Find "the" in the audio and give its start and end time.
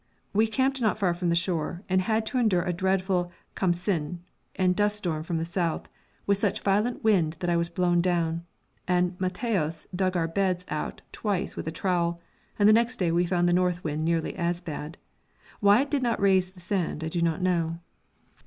1.29-1.35, 5.37-5.45, 12.67-12.73, 13.47-13.53, 16.49-16.61